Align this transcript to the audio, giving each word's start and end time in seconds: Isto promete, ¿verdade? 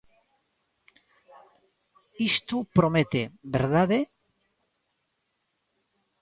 Isto 2.31 2.57
promete, 2.77 3.21
¿verdade? 3.55 3.99